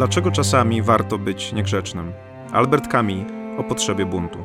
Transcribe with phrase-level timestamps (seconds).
[0.00, 2.12] Dlaczego czasami warto być niegrzecznym?
[2.52, 3.26] Albert Camus
[3.58, 4.38] o potrzebie buntu.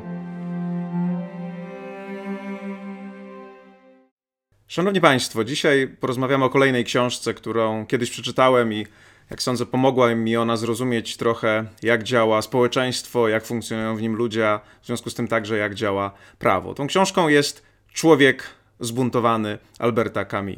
[4.67, 8.87] Szanowni Państwo, dzisiaj porozmawiamy o kolejnej książce, którą kiedyś przeczytałem i
[9.29, 14.49] jak sądzę, pomogła mi ona zrozumieć trochę, jak działa społeczeństwo, jak funkcjonują w nim ludzie,
[14.49, 16.73] a w związku z tym także jak działa prawo.
[16.73, 18.43] Tą książką jest Człowiek
[18.79, 20.55] zbuntowany Alberta Camus.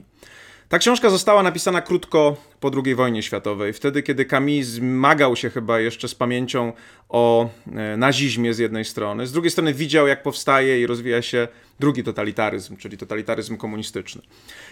[0.70, 5.80] Ta książka została napisana krótko po II wojnie światowej, wtedy kiedy Camus zmagał się chyba
[5.80, 6.74] jeszcze z pamięcią
[7.10, 11.48] o e, nazizmie z jednej strony, z drugiej strony widział jak powstaje i rozwija się
[11.80, 14.22] drugi totalitaryzm, czyli totalitaryzm komunistyczny.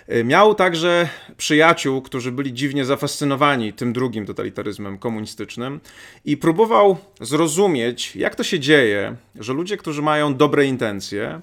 [0.08, 5.80] E, miał także przyjaciół, którzy byli dziwnie zafascynowani tym drugim totalitaryzmem komunistycznym
[6.26, 11.42] i próbował zrozumieć, jak to się dzieje, że ludzie, którzy mają dobre intencje,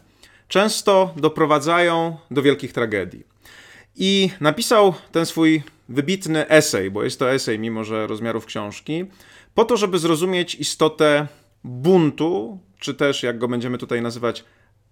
[0.48, 3.31] często doprowadzają do wielkich tragedii.
[3.96, 9.05] I napisał ten swój wybitny esej, bo jest to esej, mimo że rozmiarów książki,
[9.55, 11.27] po to, żeby zrozumieć istotę
[11.64, 14.44] buntu, czy też, jak go będziemy tutaj nazywać,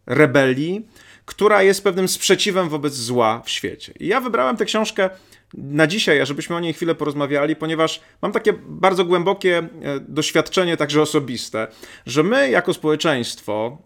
[0.07, 0.87] rebelii,
[1.25, 3.93] która jest pewnym sprzeciwem wobec zła w świecie.
[4.01, 5.11] I ja wybrałem tę książkę
[5.55, 11.03] na dzisiaj, żebyśmy o niej chwilę porozmawiali, ponieważ mam takie bardzo głębokie e, doświadczenie, także
[11.03, 11.69] osobiste,
[12.07, 13.79] że my jako społeczeństwo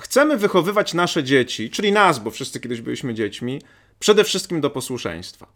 [0.00, 3.60] chcemy wychowywać nasze dzieci, czyli nas, bo wszyscy kiedyś byliśmy dziećmi,
[4.00, 5.46] przede wszystkim do posłuszeństwa.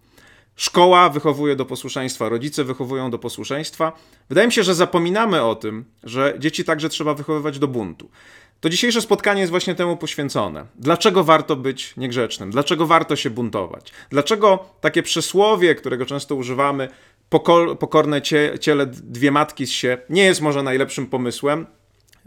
[0.56, 3.92] Szkoła wychowuje do posłuszeństwa, rodzice wychowują do posłuszeństwa.
[4.28, 8.10] Wydaje mi się, że zapominamy o tym, że dzieci także trzeba wychowywać do buntu.
[8.60, 10.66] To dzisiejsze spotkanie jest właśnie temu poświęcone.
[10.74, 12.50] Dlaczego warto być niegrzecznym?
[12.50, 13.92] Dlaczego warto się buntować?
[14.10, 16.88] Dlaczego takie przysłowie, którego często używamy,
[17.78, 18.22] pokorne
[18.60, 21.66] ciele dwie matki z się, nie jest może najlepszym pomysłem?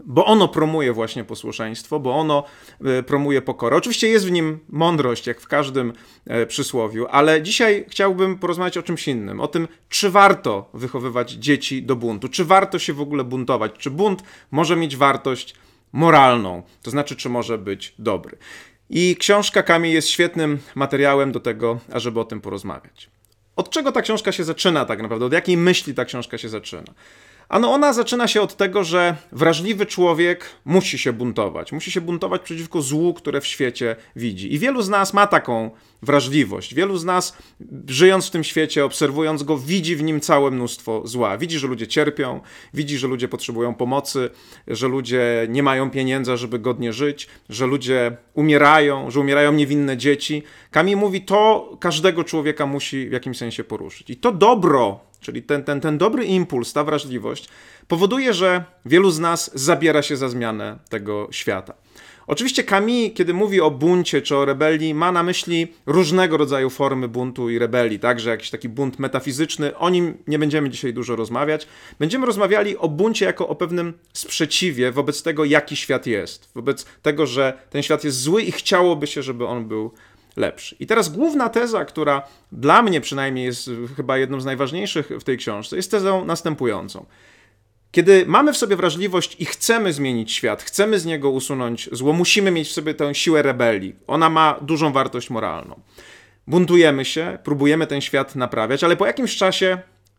[0.04, 2.44] Bo ono promuje właśnie posłuszeństwo, bo ono
[2.84, 3.76] e, promuje pokorę.
[3.76, 5.92] Oczywiście jest w nim mądrość, jak w każdym
[6.26, 11.82] e, przysłowiu, ale dzisiaj chciałbym porozmawiać o czymś innym, o tym, czy warto wychowywać dzieci
[11.82, 15.54] do buntu, czy warto się w ogóle buntować, czy bunt może mieć wartość
[15.92, 18.38] moralną, to znaczy, czy może być dobry.
[18.90, 23.10] I książka Kami jest świetnym materiałem do tego, ażeby o tym porozmawiać.
[23.56, 25.26] Od czego ta książka się zaczyna tak naprawdę?
[25.26, 26.94] Od jakiej myśli ta książka się zaczyna?
[27.48, 31.72] Ano ona zaczyna się od tego, że wrażliwy człowiek musi się buntować.
[31.72, 34.54] Musi się buntować przeciwko złu, które w świecie widzi.
[34.54, 35.70] I wielu z nas ma taką
[36.02, 36.74] wrażliwość.
[36.74, 37.36] Wielu z nas,
[37.88, 41.38] żyjąc w tym świecie, obserwując go, widzi w nim całe mnóstwo zła.
[41.38, 42.40] Widzi, że ludzie cierpią,
[42.74, 44.30] widzi, że ludzie potrzebują pomocy,
[44.66, 50.42] że ludzie nie mają pieniędzy, żeby godnie żyć, że ludzie umierają, że umierają niewinne dzieci.
[50.70, 54.10] Kami mówi, to każdego człowieka musi w jakimś sensie poruszyć.
[54.10, 57.48] I to dobro, czyli ten, ten, ten dobry impuls, ta wrażliwość,
[57.88, 61.74] powoduje, że wielu z nas zabiera się za zmianę tego świata.
[62.28, 67.08] Oczywiście Kami, kiedy mówi o buncie czy o rebelii, ma na myśli różnego rodzaju formy
[67.08, 69.76] buntu i rebelii, także jakiś taki bunt metafizyczny.
[69.76, 71.66] O nim nie będziemy dzisiaj dużo rozmawiać.
[71.98, 77.26] Będziemy rozmawiali o buncie jako o pewnym sprzeciwie wobec tego, jaki świat jest, wobec tego,
[77.26, 79.92] że ten świat jest zły i chciałoby się, żeby on był
[80.38, 80.76] lepszy.
[80.80, 82.22] I teraz główna teza, która
[82.52, 87.06] dla mnie przynajmniej jest chyba jedną z najważniejszych w tej książce, jest tezą następującą.
[87.90, 92.50] Kiedy mamy w sobie wrażliwość i chcemy zmienić świat, chcemy z niego usunąć zło, musimy
[92.50, 93.96] mieć w sobie tę siłę rebelii.
[94.06, 95.80] Ona ma dużą wartość moralną.
[96.46, 99.78] Buntujemy się, próbujemy ten świat naprawiać, ale po jakimś czasie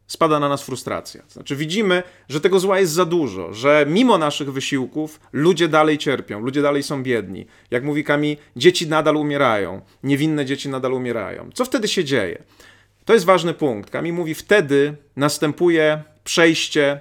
[0.09, 1.24] spada na nas frustracja.
[1.30, 6.40] Znaczy, widzimy, że tego zła jest za dużo, że mimo naszych wysiłków ludzie dalej cierpią,
[6.40, 7.46] ludzie dalej są biedni.
[7.72, 11.50] Jak mówi Kami, dzieci nadal umierają, niewinne dzieci nadal umierają.
[11.53, 12.44] Co wtedy się dzieje?
[13.06, 13.90] To jest ważny punkt.
[13.90, 17.00] Kami mówi, wtedy następuje przejście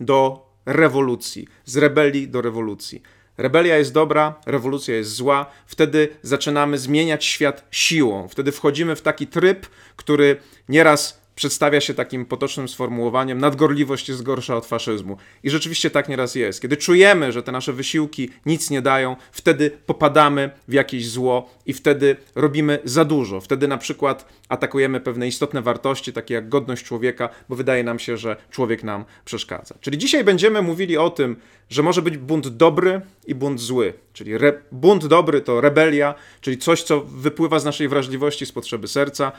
[0.00, 3.02] do rewolucji, z rebelii do rewolucji.
[3.38, 8.28] Rebelia jest dobra, rewolucja jest zła, wtedy zaczynamy zmieniać świat siłą.
[8.28, 10.36] Wtedy wchodzimy w taki tryb, który
[10.68, 15.16] nieraz przedstawia się takim potocznym sformułowaniem: nadgorliwość jest gorsza od faszyzmu.
[15.42, 16.62] I rzeczywiście tak nieraz jest.
[16.62, 21.72] Kiedy czujemy, że te nasze wysiłki nic nie dają, wtedy popadamy w jakieś zło i
[21.72, 23.40] wtedy robimy za dużo.
[23.40, 28.16] Wtedy na przykład atakujemy pewne istotne wartości, takie jak godność człowieka, bo wydaje nam się,
[28.16, 29.74] że człowiek nam przeszkadza.
[29.80, 31.36] Czyli dzisiaj będziemy mówili o tym,
[31.70, 33.92] że może być bunt dobry i bunt zły.
[34.12, 34.32] Czyli
[34.72, 39.32] bunt dobry to rebelia, czyli coś, co wypływa z naszej wrażliwości, z potrzeby serca.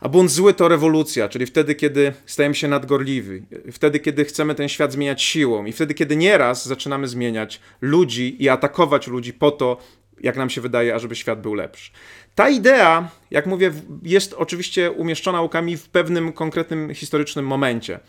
[0.00, 3.42] A bunt zły to rewolucja, czyli wtedy, kiedy stajemy się nadgorliwi,
[3.72, 8.48] wtedy, kiedy chcemy ten świat zmieniać siłą i wtedy, kiedy nieraz zaczynamy zmieniać ludzi i
[8.48, 9.76] atakować ludzi po to,
[10.20, 11.90] jak nam się wydaje, ażeby świat był lepszy.
[12.34, 18.00] Ta idea, jak mówię, jest oczywiście umieszczona łukami w pewnym konkretnym historycznym momencie.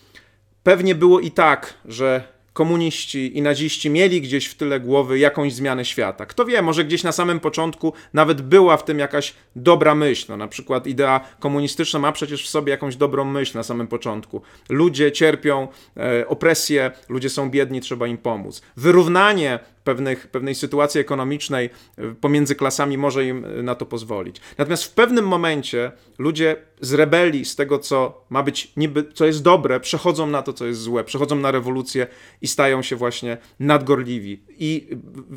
[0.64, 2.24] Pewnie było i tak, że
[2.54, 6.26] komuniści i naziści mieli gdzieś w tyle głowy jakąś zmianę świata.
[6.26, 10.26] Kto wie, może gdzieś na samym początku nawet była w tym jakaś dobra myśl.
[10.30, 14.42] No, na przykład idea komunistyczna ma przecież w sobie jakąś dobrą myśl na samym początku.
[14.70, 15.68] Ludzie cierpią
[15.98, 18.62] e, opresję, ludzie są biedni, trzeba im pomóc.
[18.78, 24.42] Wyrównanie pewnych, pewnej sytuacji ekonomicznej e, pomiędzy klasami może im e, na to pozwolić.
[24.58, 29.44] Natomiast w pewnym momencie ludzie z rebelii, z tego, co ma być niby, co jest
[29.44, 32.08] dobre, przechodzą na to, co jest złe, przechodzą na rewolucję
[32.42, 34.44] i stają się właśnie nadgorliwi.
[34.50, 34.88] I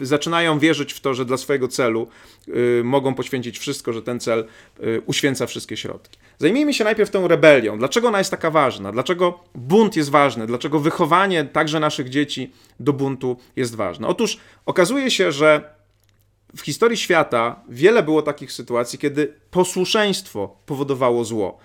[0.00, 2.08] zaczynają wierzyć w to, że dla swojego celu
[2.48, 4.44] y, mogą poświęcić wszystko, że ten cel
[4.80, 6.18] y, uświęca wszystkie środki.
[6.38, 7.78] Zajmijmy się najpierw tą rebelią.
[7.78, 8.92] Dlaczego ona jest taka ważna?
[8.92, 10.46] Dlaczego bunt jest ważny?
[10.46, 14.08] Dlaczego wychowanie także naszych dzieci do buntu jest ważne?
[14.08, 14.33] Otóż
[14.66, 15.74] okazuje się, że
[16.56, 21.58] w historii świata wiele było takich sytuacji, kiedy posłuszeństwo powodowało zło,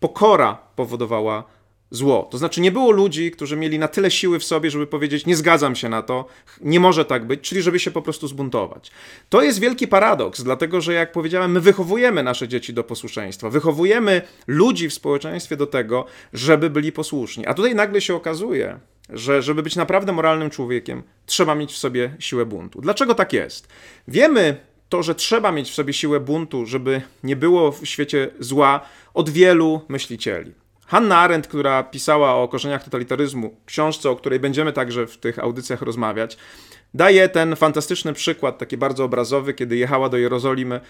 [0.00, 1.44] pokora powodowała
[1.90, 2.28] zło.
[2.30, 5.36] To znaczy, nie było ludzi, którzy mieli na tyle siły w sobie, żeby powiedzieć: Nie
[5.36, 6.26] zgadzam się na to,
[6.60, 8.90] nie może tak być, czyli żeby się po prostu zbuntować.
[9.28, 14.22] To jest wielki paradoks, dlatego że, jak powiedziałem, my wychowujemy nasze dzieci do posłuszeństwa, wychowujemy
[14.46, 17.46] ludzi w społeczeństwie do tego, żeby byli posłuszni.
[17.46, 22.16] A tutaj nagle się okazuje, że żeby być naprawdę moralnym człowiekiem, trzeba mieć w sobie
[22.18, 22.80] siłę buntu.
[22.80, 23.68] Dlaczego tak jest?
[24.08, 24.56] Wiemy
[24.88, 28.80] to, że trzeba mieć w sobie siłę buntu, żeby nie było w świecie zła
[29.14, 30.52] od wielu myślicieli.
[30.86, 35.82] Hanna Arendt, która pisała o korzeniach totalitaryzmu, książce, o której będziemy także w tych audycjach
[35.82, 36.36] rozmawiać,
[36.94, 40.80] daje ten fantastyczny przykład, taki bardzo obrazowy, kiedy jechała do Jerozolimy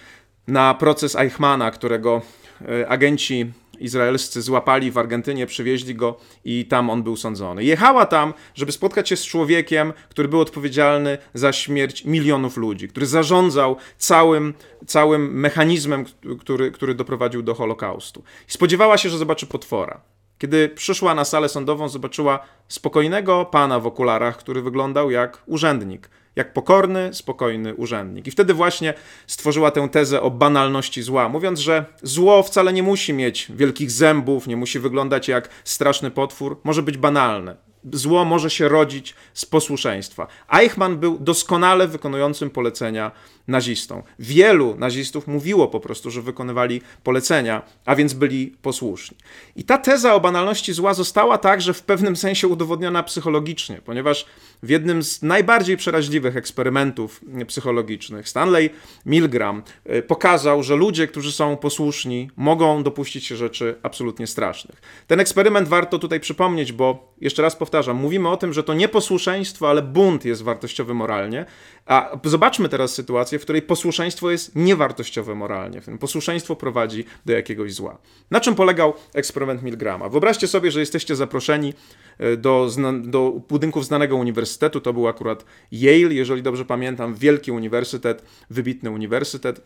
[0.49, 2.23] na proces Eichmana, którego
[2.69, 7.65] e, agenci izraelscy złapali w Argentynie, przywieźli go i tam on był sądzony.
[7.65, 13.07] Jechała tam, żeby spotkać się z człowiekiem, który był odpowiedzialny za śmierć milionów ludzi, który
[13.07, 14.55] zarządzał całym,
[14.87, 16.05] całym mechanizmem,
[16.41, 18.23] który, który doprowadził do Holokaustu.
[18.49, 20.01] I spodziewała się, że zobaczy potwora.
[20.39, 22.39] Kiedy przyszła na salę sądową, zobaczyła
[22.69, 28.27] spokojnego pana w okularach, który wyglądał jak urzędnik jak pokorny, spokojny urzędnik.
[28.27, 28.95] I wtedy właśnie
[29.27, 34.47] stworzyła tę tezę o banalności zła, mówiąc, że zło wcale nie musi mieć wielkich zębów,
[34.47, 40.27] nie musi wyglądać jak straszny potwór, może być banalne zło może się rodzić z posłuszeństwa.
[40.53, 43.11] Eichmann był doskonale wykonującym polecenia
[43.49, 44.03] nazistą.
[44.19, 49.17] Wielu nazistów mówiło po prostu, że wykonywali polecenia, a więc byli posłuszni.
[49.57, 54.27] I ta teza o banalności zła została także w pewnym sensie udowodniona psychologicznie, ponieważ
[54.63, 58.71] w jednym z najbardziej przeraźliwych eksperymentów psychologicznych Stanley
[59.07, 64.83] Milgram e, pokazał, że ludzie, którzy są posłuszni, mogą dopuścić się rzeczy absolutnie strasznych.
[65.07, 68.89] Ten eksperyment warto tutaj przypomnieć, bo jeszcze raz powtarzam, mówimy o tym, że to nie
[68.89, 71.47] posłuszeństwo, ale bunt jest wartościowy moralnie,
[71.87, 75.81] a zobaczmy teraz sytuację, w której posłuszeństwo jest niewartościowe moralnie.
[76.01, 77.99] Posłuszeństwo prowadzi do jakiegoś zła.
[78.31, 80.09] Na czym polegał eksperyment Milgrama?
[80.09, 81.75] Wyobraźcie sobie, że jesteście zaproszeni
[82.19, 82.71] e, do,
[83.03, 84.46] do budynków znanego uniwersytetu,
[84.81, 89.61] to był akurat Yale, jeżeli dobrze pamiętam, wielki uniwersytet, wybitny uniwersytet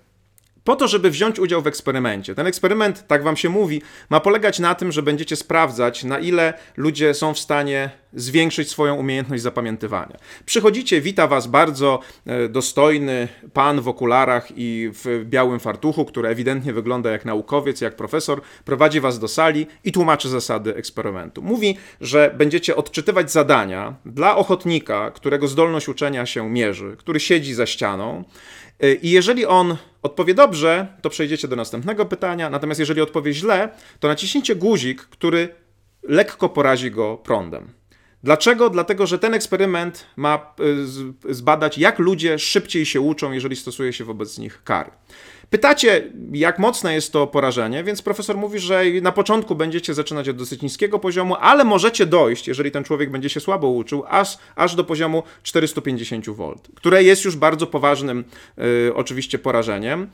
[0.65, 2.35] po to, żeby wziąć udział w eksperymencie.
[2.35, 6.55] Ten eksperyment, tak wam się mówi, ma polegać na tym, że będziecie sprawdzać, na ile
[6.77, 10.17] ludzie są w stanie zwiększyć swoją umiejętność zapamiętywania.
[10.47, 16.73] Przychodzicie, wita was bardzo e, dostojny pan w okularach i w białym fartuchu, który ewidentnie
[16.73, 21.43] wygląda jak naukowiec, jak profesor, prowadzi was do sali i tłumaczy zasady eksperymentu.
[21.43, 27.67] Mówi, że będziecie odczytywać zadania dla ochotnika, którego zdolność uczenia się mierzy, który siedzi za
[27.67, 28.25] ścianą
[28.81, 33.69] E, I jeżeli on odpowie dobrze, to przejdziecie do następnego pytania, natomiast jeżeli odpowie źle,
[34.01, 35.55] to naciśnijcie guzik, który
[36.03, 37.73] lekko porazi go prądem.
[38.23, 38.71] Dlaczego?
[38.71, 40.55] Dlatego, że ten eksperyment ma
[41.29, 44.91] e, zbadać, jak ludzie szybciej się uczą, jeżeli stosuje się wobec nich kary.
[45.51, 46.03] Pytacie,
[46.33, 50.63] jak mocne jest to porażenie, więc profesor mówi, że na początku będziecie zaczynać od dosyć
[50.63, 54.85] niskiego poziomu, ale możecie dojść, jeżeli ten człowiek będzie się słabo uczył, aż, aż do
[54.85, 58.25] poziomu 450 V, które jest już bardzo poważnym
[58.89, 60.09] y, oczywiście porażeniem.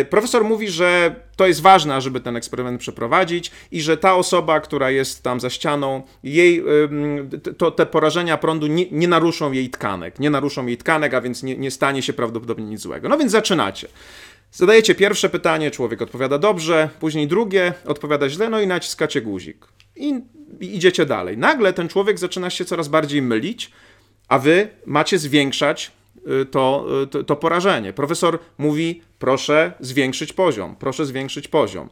[0.00, 4.60] Y, profesor mówi, że to jest ważne, żeby ten eksperyment przeprowadzić i że ta osoba,
[4.60, 9.70] która jest tam za ścianą, jej, y, to, te porażenia prądu nie, nie, naruszą jej
[9.70, 13.08] tkanek, nie naruszą jej tkanek, a więc nie, nie stanie się prawdopodobnie nic złego.
[13.08, 13.88] No więc zaczynacie.
[14.52, 19.66] Zadajecie pierwsze pytanie, człowiek odpowiada dobrze, później drugie, odpowiada źle, no i naciskacie guzik.
[19.96, 20.20] I,
[20.60, 21.38] I idziecie dalej.
[21.38, 23.70] Nagle ten człowiek zaczyna się coraz bardziej mylić,
[24.28, 25.92] a wy macie zwiększać
[26.42, 27.92] y, to, y, to, to porażenie.
[27.92, 31.88] Profesor mówi: proszę zwiększyć poziom, proszę zwiększyć poziom.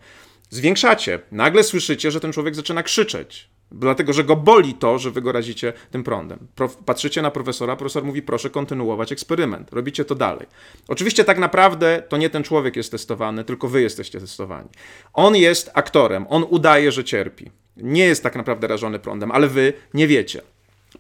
[0.51, 1.19] Zwiększacie.
[1.33, 3.50] Nagle słyszycie, że ten człowiek zaczyna krzyczeć.
[3.73, 6.39] Dlatego, że go boli to, że wy go razicie tym prądem.
[6.87, 9.73] patrzycie na profesora, profesor mówi, proszę kontynuować eksperyment.
[9.73, 10.47] Robicie to dalej.
[10.89, 14.69] Oczywiście tak naprawdę to nie ten człowiek jest testowany, tylko wy jesteście testowani.
[15.13, 17.51] On jest aktorem, on udaje, że cierpi.
[17.77, 20.43] Nie jest tak naprawdę rażony prądem, ale wy nie wiecie.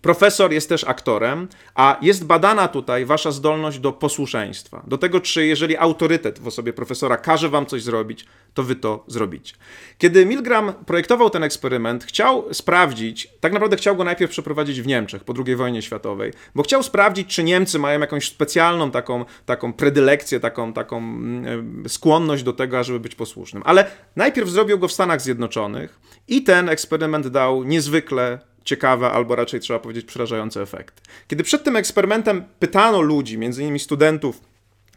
[0.02, 4.82] Profesor jest też aktorem, a jest badana tutaj wasza zdolność do posłuszeństwa.
[4.86, 9.04] Do tego, czy jeżeli autorytet w osobie profesora każe wam coś zrobić, to wy to
[9.06, 9.54] zrobicie.
[9.98, 15.24] Kiedy Milgram projektował ten eksperyment, chciał sprawdzić, tak naprawdę chciał go najpierw przeprowadzić w Niemczech
[15.24, 20.40] po II wojnie światowej, bo chciał sprawdzić, czy Niemcy mają jakąś specjalną taką, taką predylekcję,
[20.40, 23.62] taką, taką mm, skłonność do tego, ażeby być posłusznym.
[23.66, 29.60] Ale najpierw zrobił go w Stanach Zjednoczonych i ten eksperyment dał niezwykle ciekawe, albo raczej
[29.60, 31.02] trzeba powiedzieć przerażające efekty.
[31.28, 34.40] Kiedy przed tym eksperymentem pytano ludzi, między innymi studentów,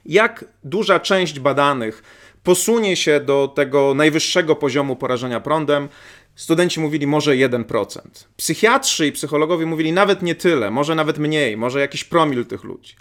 [0.06, 2.04] jak duża część badanych
[2.44, 5.90] posunie się do tego najwyższego poziomu porażenia prądem,
[6.36, 8.00] studenci mówili może 1%.
[8.38, 12.96] Psychiatrzy i psychologowie mówili nawet nie tyle, może nawet mniej, może jakiś promil tych ludzi.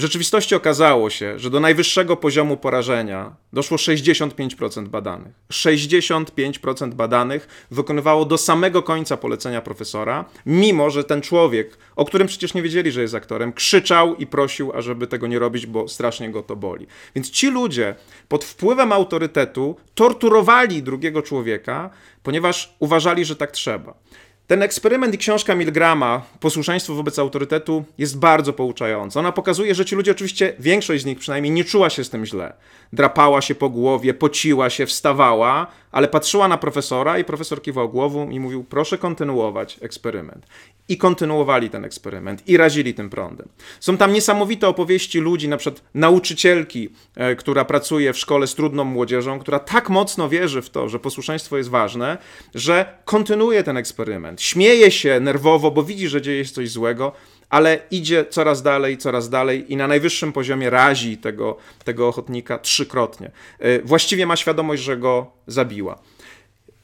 [0.00, 5.32] W rzeczywistości okazało się, że do najwyższego poziomu porażenia doszło 65% badanych.
[5.52, 12.54] 65% badanych wykonywało do samego końca polecenia profesora, mimo że ten człowiek, o którym przecież
[12.54, 16.42] nie wiedzieli, że jest aktorem, krzyczał i prosił, ażeby tego nie robić, bo strasznie go
[16.42, 16.86] to boli.
[17.14, 17.94] Więc ci ludzie
[18.28, 21.90] pod wpływem autorytetu torturowali drugiego człowieka,
[22.22, 23.94] ponieważ uważali, że tak trzeba.
[24.50, 29.20] Ten eksperyment i książka Milgrama, Posłuszeństwo wobec autorytetu, jest bardzo pouczająca.
[29.20, 32.26] Ona pokazuje, że ci ludzie, oczywiście większość z nich przynajmniej, nie czuła się z tym
[32.26, 32.52] źle.
[32.92, 38.30] Drapała się po głowie, pociła się, wstawała, ale patrzyła na profesora i profesor kiwał głową
[38.30, 40.46] i mówił: Proszę kontynuować eksperyment.
[40.88, 43.48] I kontynuowali ten eksperyment i razili tym prądem.
[43.80, 48.84] Są tam niesamowite opowieści ludzi, na przykład nauczycielki, e, która pracuje w szkole z trudną
[48.84, 52.18] młodzieżą, która tak mocno wierzy w to, że posłuszeństwo jest ważne,
[52.54, 54.42] że kontynuuje ten eksperyment.
[54.42, 57.12] Śmieje się nerwowo, bo widzi, że dzieje się coś złego,
[57.50, 63.30] ale idzie coraz dalej, coraz dalej i na najwyższym poziomie razi tego, tego ochotnika trzykrotnie.
[63.58, 65.98] E, właściwie ma świadomość, że go zabiła.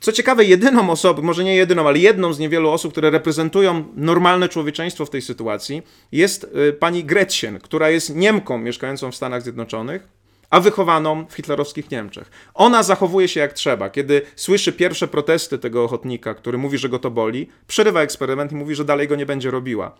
[0.00, 4.48] Co ciekawe, jedyną osobą, może nie jedyną, ale jedną z niewielu osób, które reprezentują normalne
[4.48, 5.82] człowieczeństwo w tej sytuacji,
[6.12, 10.08] jest e, pani Gretchen, która jest Niemką mieszkającą w Stanach Zjednoczonych,
[10.50, 12.30] a wychowaną w hitlerowskich Niemczech.
[12.54, 13.90] Ona zachowuje się jak trzeba.
[13.90, 18.54] Kiedy słyszy pierwsze protesty tego ochotnika, który mówi, że go to boli, przerywa eksperyment i
[18.54, 19.96] mówi, że dalej go nie będzie robiła.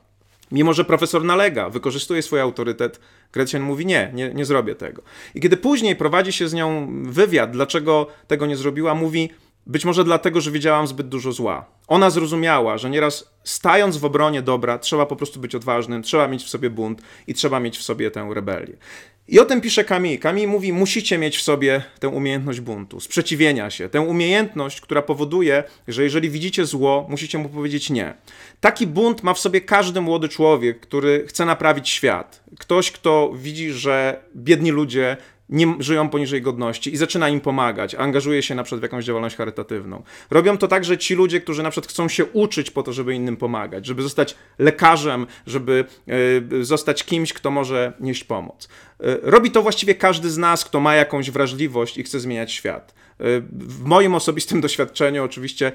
[0.50, 3.00] Mimo, że profesor nalega, wykorzystuje swój autorytet,
[3.33, 5.03] Gretchen mówi nie, nie, nie zrobię tego.
[5.35, 9.31] I kiedy później prowadzi się z nią wywiad, dlaczego tego nie zrobiła, mówi
[9.66, 11.64] być może dlatego, że widziałam zbyt dużo zła.
[11.88, 16.44] Ona zrozumiała, że nieraz stając w obronie dobra, trzeba po prostu być odważnym, trzeba mieć
[16.44, 18.76] w sobie bunt i trzeba mieć w sobie tę rebelię.
[19.28, 20.18] I o tym pisze Kami.
[20.18, 25.64] Kami mówi, musicie mieć w sobie tę umiejętność buntu, sprzeciwienia się, tę umiejętność, która powoduje,
[25.88, 28.14] że jeżeli widzicie zło, musicie mu powiedzieć nie.
[28.61, 32.42] Taki bunt ma w sobie każdy młody człowiek, który chce naprawić świat.
[32.58, 35.16] Ktoś, kto widzi, że biedni ludzie
[35.49, 39.37] nie żyją poniżej godności i zaczyna im pomagać, angażuje się na przykład w jakąś działalność
[39.37, 40.03] charytatywną.
[40.31, 43.37] Robią to także ci ludzie, którzy na przykład chcą się uczyć po to, żeby innym
[43.37, 45.85] pomagać, żeby zostać lekarzem, żeby
[46.53, 48.69] y, zostać kimś, kto może nieść pomoc.
[49.00, 52.95] Y, robi to właściwie każdy z nas, kto ma jakąś wrażliwość i chce zmieniać świat.
[53.18, 55.73] W moim osobistym doświadczeniu oczywiście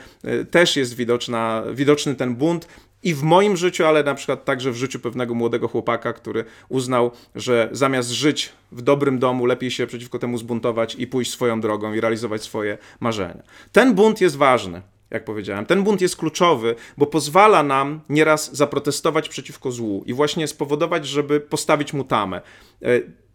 [0.51, 2.67] też jest widoczna, widoczny ten bunt
[3.03, 7.11] i w moim życiu, ale na przykład także w życiu pewnego młodego chłopaka, który uznał,
[7.35, 11.93] że zamiast żyć w dobrym domu, lepiej się przeciwko temu zbuntować i pójść swoją drogą
[11.93, 13.43] i realizować swoje marzenia.
[13.71, 14.81] Ten bunt jest ważny
[15.11, 15.65] jak powiedziałem.
[15.65, 21.39] Ten bunt jest kluczowy, bo pozwala nam nieraz zaprotestować przeciwko złu i właśnie spowodować, żeby
[21.39, 22.41] postawić mu tamę.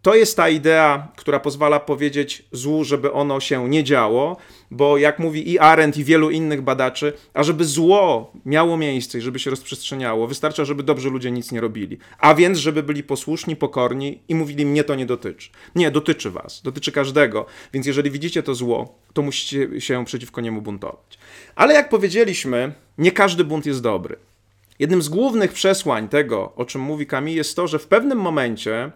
[0.07, 4.37] To jest ta idea, która pozwala powiedzieć złu, żeby ono się nie działo,
[4.71, 9.21] bo jak mówi i Arendt, i wielu innych badaczy, a żeby zło miało miejsce i
[9.21, 11.97] żeby się rozprzestrzeniało, wystarcza, żeby dobrzy ludzie nic nie robili.
[12.19, 15.49] A więc, żeby byli posłuszni, pokorni i mówili, mnie to nie dotyczy.
[15.75, 17.45] Nie, dotyczy was, dotyczy każdego.
[17.73, 21.17] Więc jeżeli widzicie to zło, to musicie się przeciwko niemu buntować.
[21.55, 24.15] Ale jak powiedzieliśmy, nie każdy bunt jest dobry.
[24.79, 28.91] Jednym z głównych przesłań tego, o czym mówi Kami, jest to, że w pewnym momencie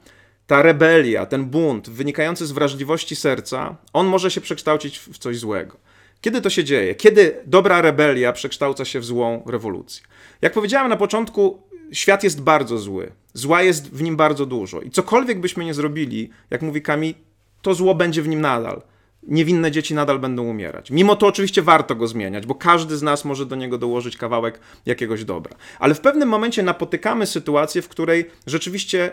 [0.48, 5.78] ta rebelia, ten bunt wynikający z wrażliwości serca, on może się przekształcić w coś złego.
[6.22, 6.96] Kiedy to się dzieje?
[6.96, 10.04] Kiedy dobra rebelia przekształca się w złą rewolucję?
[10.42, 13.12] Jak powiedziałem na początku, świat jest bardzo zły.
[13.34, 14.82] Zła jest w nim bardzo dużo.
[14.82, 17.16] I cokolwiek byśmy nie zrobili, jak mówi Kami,
[17.62, 18.82] to zło będzie w nim nadal.
[19.24, 20.92] Niewinne dzieci nadal będą umierać.
[20.92, 24.60] Mimo to oczywiście warto go zmieniać, bo każdy z nas może do niego dołożyć kawałek
[24.86, 25.56] jakiegoś dobra.
[25.80, 29.12] Ale w pewnym momencie napotykamy sytuację, w której rzeczywiście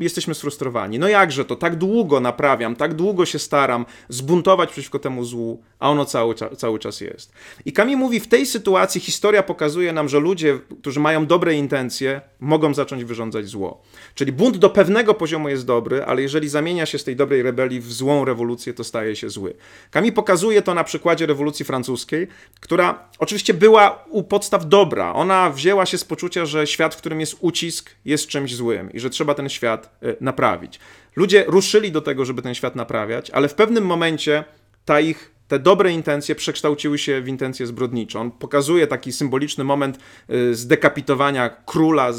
[0.00, 0.98] jesteśmy sfrustrowani.
[0.98, 1.56] No jakże to?
[1.56, 6.78] Tak długo naprawiam, tak długo się staram zbuntować przeciwko temu złu, a ono cały, cały
[6.78, 7.32] czas jest.
[7.64, 12.20] I Kami mówi, w tej sytuacji historia pokazuje nam, że ludzie, którzy mają dobre intencje,
[12.40, 13.82] mogą zacząć wyrządzać zło.
[14.14, 17.80] Czyli bunt do pewnego poziomu jest dobry, ale jeżeli zamienia się z tej dobrej rebelii
[17.80, 19.54] w złą rewolucję, to staje się zły.
[19.90, 22.28] Kami pokazuje to na przykładzie rewolucji francuskiej,
[22.60, 25.12] która oczywiście była u podstaw dobra.
[25.12, 29.00] Ona wzięła się z poczucia, że świat, w którym jest ucisk, jest czymś złym i
[29.00, 30.80] że trzeba ten świat e, naprawić.
[31.16, 34.44] Ludzie ruszyli do tego, żeby ten świat naprawiać, ale w pewnym momencie
[34.84, 38.20] ta ich te dobre intencje przekształciły się w intencje zbrodnicze.
[38.20, 39.98] On pokazuje taki symboliczny moment
[40.30, 42.14] y, zdekapitowania króla y,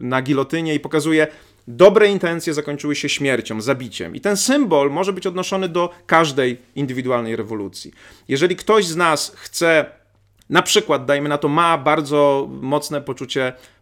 [0.00, 1.26] na gilotynie i pokazuje,
[1.68, 4.14] dobre intencje zakończyły się śmiercią, zabiciem.
[4.14, 7.92] I ten symbol może być odnoszony do każdej indywidualnej rewolucji.
[8.28, 9.86] Jeżeli ktoś z nas chce,
[10.50, 13.52] na przykład, dajmy na to, ma bardzo mocne poczucie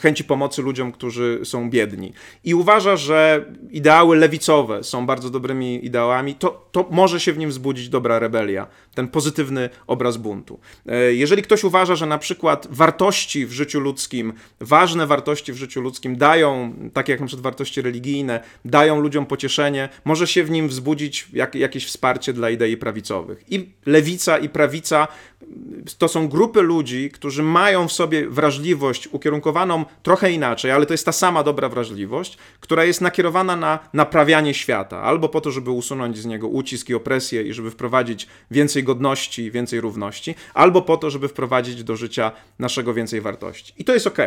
[0.00, 2.12] chęci pomocy ludziom, którzy są biedni.
[2.44, 7.50] I uważa, że ideały lewicowe są bardzo dobrymi ideałami, to, to może się w nim
[7.50, 10.60] wzbudzić dobra rebelia, ten pozytywny obraz buntu.
[10.86, 15.80] E, jeżeli ktoś uważa, że na przykład wartości w życiu ludzkim, ważne wartości w życiu
[15.80, 20.68] ludzkim dają, takie jak na przykład wartości religijne, dają ludziom pocieszenie, może się w nim
[20.68, 23.44] wzbudzić jak, jakieś wsparcie dla idei prawicowych.
[23.50, 25.08] I lewica, i prawica
[25.98, 31.04] to są grupy ludzi, którzy mają w sobie wrażliwość ukierunkowaną trochę inaczej, ale to jest
[31.04, 36.18] ta sama dobra wrażliwość, która jest nakierowana na naprawianie świata, albo po to, żeby usunąć
[36.18, 41.10] z niego ucisk i opresję i żeby wprowadzić więcej godności, więcej równości, albo po to,
[41.10, 43.72] żeby wprowadzić do życia naszego więcej wartości.
[43.78, 44.18] I to jest ok,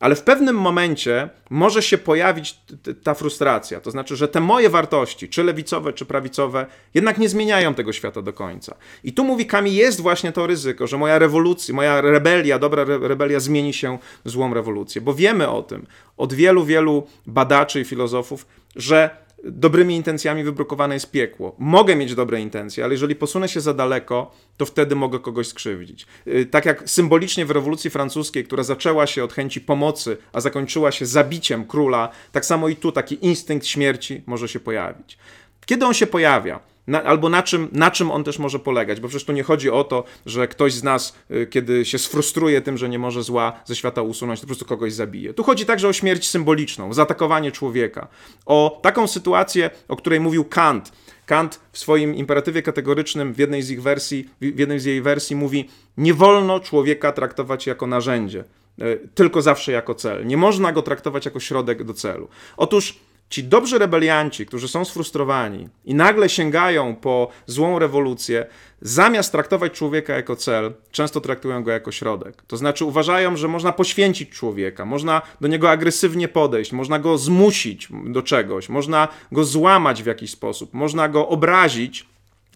[0.00, 2.58] ale w pewnym momencie może się pojawić
[3.02, 7.74] ta frustracja, to znaczy, że te moje wartości, czy lewicowe, czy prawicowe, jednak nie zmieniają
[7.74, 8.74] tego świata do końca.
[9.04, 13.40] I tu mówi Kami, jest właśnie to ryzyko, że moja rewolucja, moja rebelia, dobra rebelia
[13.40, 15.00] zmieni się w złą rewolucję.
[15.00, 18.46] Bo wiemy o tym od wielu, wielu badaczy i filozofów,
[18.76, 19.10] że
[19.44, 21.56] dobrymi intencjami wybrukowane jest piekło.
[21.58, 26.06] Mogę mieć dobre intencje, ale jeżeli posunę się za daleko, to wtedy mogę kogoś skrzywdzić.
[26.26, 30.92] Y, tak jak symbolicznie w rewolucji francuskiej, która zaczęła się od chęci pomocy, a zakończyła
[30.92, 35.18] się zabiciem króla, tak samo i tu taki instynkt śmierci może się pojawić.
[35.66, 36.60] Kiedy on się pojawia?
[36.88, 39.70] Na, albo na czym, na czym on też może polegać, bo przecież tu nie chodzi
[39.70, 43.60] o to, że ktoś z nas, y, kiedy się sfrustruje tym, że nie może zła
[43.64, 45.34] ze świata usunąć, to po prostu kogoś zabije.
[45.34, 48.08] Tu chodzi także o śmierć symboliczną, zaatakowanie człowieka,
[48.46, 50.92] o taką sytuację, o której mówił Kant.
[51.26, 55.36] Kant w swoim imperatywie kategorycznym w jednej z ich wersji, w jednej z jej wersji
[55.36, 58.44] mówi: Nie wolno człowieka traktować jako narzędzie,
[58.82, 60.26] y, tylko zawsze jako cel.
[60.26, 62.28] Nie można go traktować jako środek do celu.
[62.56, 62.98] Otóż
[63.30, 68.46] Ci dobrzy rebelianci, którzy są sfrustrowani i nagle sięgają po złą rewolucję,
[68.82, 72.42] zamiast traktować człowieka jako cel, często traktują go jako środek.
[72.46, 77.88] To znaczy uważają, że można poświęcić człowieka, można do niego agresywnie podejść, można go zmusić
[78.04, 82.06] do czegoś, można go złamać w jakiś sposób, można go obrazić,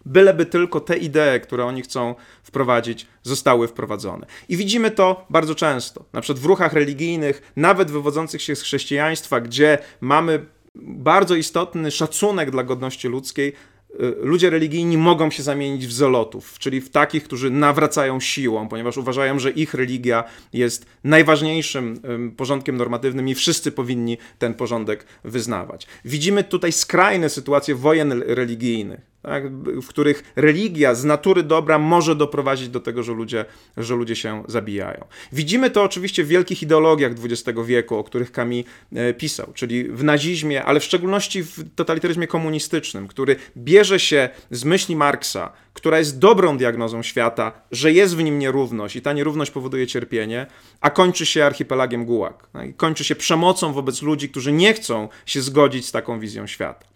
[0.07, 4.27] byleby tylko te idee, które oni chcą wprowadzić, zostały wprowadzone.
[4.49, 9.41] I widzimy to bardzo często, na przykład w ruchach religijnych, nawet wywodzących się z chrześcijaństwa,
[9.41, 13.53] gdzie mamy bardzo istotny szacunek dla godności ludzkiej,
[13.91, 18.97] y, ludzie religijni mogą się zamienić w zelotów, czyli w takich, którzy nawracają siłą, ponieważ
[18.97, 22.01] uważają, że ich religia jest najważniejszym
[22.37, 25.87] porządkiem normatywnym i wszyscy powinni ten porządek wyznawać.
[26.05, 32.69] Widzimy tutaj skrajne sytuacje wojen religijnych tak, w których religia z natury dobra może doprowadzić
[32.69, 33.45] do tego, że ludzie,
[33.77, 35.05] że ludzie się zabijają.
[35.33, 40.05] Widzimy to oczywiście w wielkich ideologiach XX wieku, o których Kami e, pisał, czyli w
[40.05, 46.19] nazizmie, ale w szczególności w totalitaryzmie komunistycznym, który bierze się z myśli Marksa, która jest
[46.19, 50.47] dobrą diagnozą świata, że jest w nim nierówność i ta nierówność powoduje cierpienie,
[50.81, 52.49] a kończy się archipelagiem Gułag.
[52.53, 56.92] Tak, kończy się przemocą wobec ludzi, którzy nie chcą się zgodzić z taką wizją świata.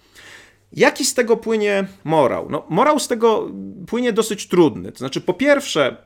[0.73, 2.51] Jaki z tego płynie morał?
[2.51, 3.51] No, morał z tego
[3.87, 4.93] płynie dosyć trudny.
[4.93, 5.97] To znaczy, po pierwsze,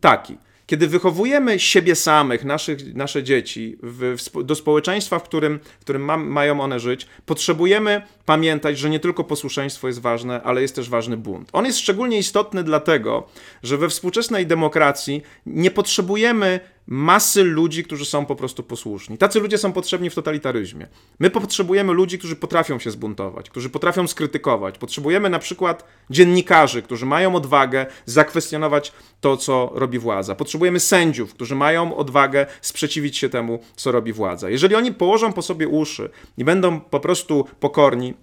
[0.00, 0.38] taki.
[0.66, 6.02] Kiedy wychowujemy siebie samych, naszych, nasze dzieci w, w, do społeczeństwa, w którym, w którym
[6.04, 10.88] ma, mają one żyć, potrzebujemy pamiętać, że nie tylko posłuszeństwo jest ważne, ale jest też
[10.88, 11.48] ważny bunt.
[11.52, 13.28] On jest szczególnie istotny dlatego,
[13.62, 19.18] że we współczesnej demokracji nie potrzebujemy masy ludzi, którzy są po prostu posłuszni.
[19.18, 20.88] Tacy ludzie są potrzebni w totalitaryzmie.
[21.18, 24.78] My potrzebujemy ludzi, którzy potrafią się zbuntować, którzy potrafią skrytykować.
[24.78, 30.34] Potrzebujemy na przykład dziennikarzy, którzy mają odwagę zakwestionować to, co robi władza.
[30.34, 34.50] Potrzebujemy sędziów, którzy mają odwagę sprzeciwić się temu, co robi władza.
[34.50, 38.14] Jeżeli oni położą po sobie uszy i będą po prostu pokorni,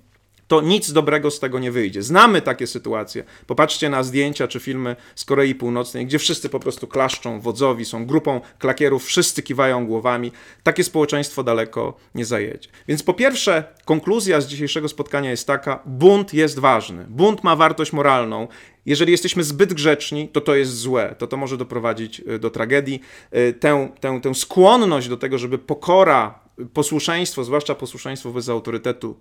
[0.48, 2.04] to nic dobrego z tego nie wyjdzie.
[2.04, 3.24] Znamy takie sytuacje.
[3.48, 8.06] Popatrzcie na zdjęcia czy filmy z Korei Północnej, gdzie wszyscy po prostu klaszczą wodzowi, są
[8.06, 10.32] grupą klakierów, wszyscy kiwają głowami.
[10.64, 12.70] Takie społeczeństwo daleko nie zajedzie.
[12.88, 17.06] Więc po pierwsze, konkluzja z dzisiejszego spotkania jest taka: bunt jest ważny.
[17.10, 18.48] Bunt ma wartość moralną.
[18.86, 23.02] Jeżeli jesteśmy zbyt grzeczni, to to jest złe, to to może doprowadzić y, do tragedii.
[23.36, 26.43] Y, tę, tę, tę skłonność do tego, żeby pokora
[26.74, 29.16] posłuszeństwo, zwłaszcza posłuszeństwo wobec autorytetu,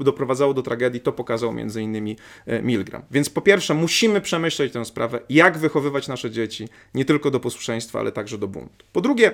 [0.00, 3.02] doprowadzało do tragedii, to pokazał między innymi e, Milgram.
[3.10, 7.98] Więc po pierwsze, musimy przemyśleć tę sprawę, jak wychowywać nasze dzieci nie tylko do posłuszeństwa,
[7.98, 8.86] ale także do buntu.
[8.92, 9.32] Po drugie,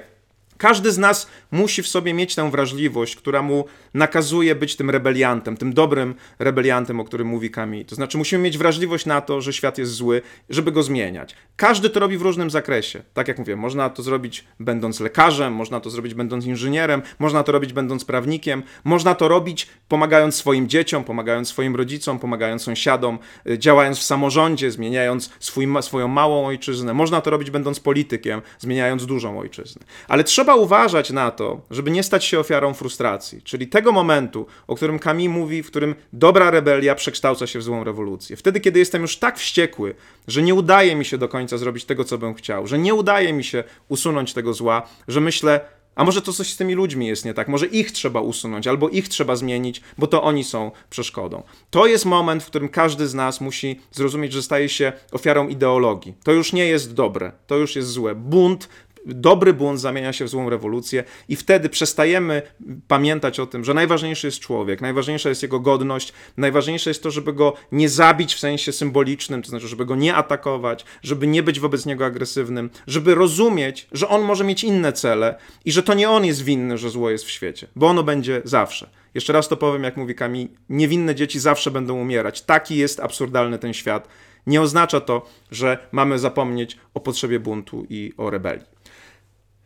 [0.59, 3.65] każdy z nas musi w sobie mieć tę wrażliwość, która mu
[3.95, 7.85] nakazuje być tym rebeliantem, tym dobrym rebeliantem, o którym mówi Kami.
[7.85, 11.35] To znaczy, musimy mieć wrażliwość na to, że świat jest zły, żeby go zmieniać.
[11.57, 13.03] Każdy to robi w różnym zakresie.
[13.15, 17.53] Tak jak mówię, można to zrobić będąc lekarzem, można to zrobić będąc inżynierem, można to
[17.53, 23.19] robić będąc prawnikiem, można to robić pomagając swoim dzieciom, pomagając swoim rodzicom, pomagając sąsiadom,
[23.51, 26.95] y, działając w samorządzie, zmieniając swój, swoją małą ojczyznę.
[26.95, 29.83] Można to robić będąc politykiem, zmieniając dużą ojczyznę.
[30.09, 34.47] Ale trzeba trzeba uważać na to, żeby nie stać się ofiarą frustracji, czyli tego momentu,
[34.67, 38.37] o którym Kami mówi, w którym dobra rebelia przekształca się w złą rewolucję.
[38.37, 39.95] Wtedy, kiedy jestem już tak wściekły,
[40.29, 43.33] że nie udaje mi się do końca zrobić tego, co bym chciał, że nie udaje
[43.33, 45.61] mi się usunąć tego zła, że myślę,
[45.95, 48.89] a może to coś z tymi ludźmi jest nie tak, może ich trzeba usunąć, albo
[48.89, 51.43] ich trzeba zmienić, bo to oni są przeszkodą.
[51.71, 56.15] To jest moment, w którym każdy z nas musi zrozumieć, że staje się ofiarą ideologii.
[56.25, 58.15] To już nie jest dobre, to już jest złe.
[58.15, 58.69] Bunt
[59.07, 62.43] dobry bunt zamienia się w złą rewolucję i wtedy przestajemy
[62.89, 67.33] pamiętać o tym, że najważniejszy jest człowiek, najważniejsza jest jego godność, najważniejsze jest to, żeby
[67.33, 71.61] go nie zabić w sensie symbolicznym, to znaczy, żeby go nie atakować, żeby nie być
[71.61, 76.11] wobec niego agresywnym, żeby rozumieć, że on może mieć inne cele i że to nie
[76.11, 78.91] on jest winny, że zło jest w świecie, bo ono będzie zawsze.
[79.15, 82.43] Jeszcze raz to powiem, jak mówi Kami, niewinne dzieci zawsze będą umierać.
[82.43, 84.09] Taki jest absurdalny ten świat.
[84.47, 88.67] Nie oznacza to, że mamy zapomnieć o potrzebie buntu i o rebelii.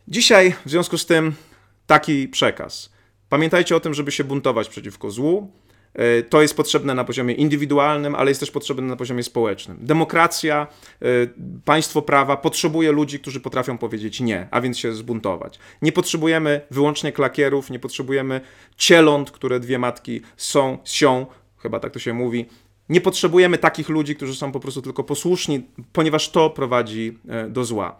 [0.09, 1.33] Dzisiaj w związku z tym
[1.87, 2.89] taki przekaz.
[3.29, 5.51] Pamiętajcie o tym, żeby się buntować przeciwko złu.
[5.93, 9.77] E, to jest potrzebne na poziomie indywidualnym, ale jest też potrzebne na poziomie społecznym.
[9.81, 10.67] Demokracja,
[11.01, 11.05] e,
[11.65, 15.59] państwo prawa potrzebuje ludzi, którzy potrafią powiedzieć nie, a więc się zbuntować.
[15.81, 18.41] Nie potrzebujemy wyłącznie klakierów, nie potrzebujemy
[18.77, 21.25] cieląt, które dwie matki są, sią,
[21.57, 22.45] chyba tak to się mówi.
[22.89, 27.65] Nie potrzebujemy takich ludzi, którzy są po prostu tylko posłuszni, ponieważ to prowadzi e, do
[27.65, 27.99] zła.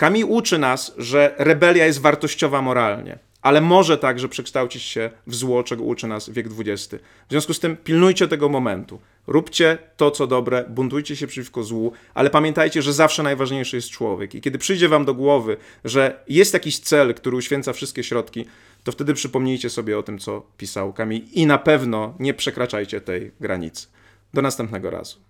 [0.00, 5.62] Kami uczy nas, że rebelia jest wartościowa moralnie, ale może także przekształcić się w zło,
[5.62, 7.02] czego uczy nas wiek XX.
[7.28, 9.00] W związku z tym pilnujcie tego momentu.
[9.26, 14.34] Róbcie to, co dobre, buntujcie się przeciwko złu, ale pamiętajcie, że zawsze najważniejszy jest człowiek.
[14.34, 18.44] I kiedy przyjdzie wam do głowy, że jest jakiś cel, który uświęca wszystkie środki,
[18.84, 23.30] to wtedy przypomnijcie sobie o tym, co pisał Kamil i na pewno nie przekraczajcie tej
[23.40, 23.86] granicy.
[24.34, 25.29] Do następnego razu.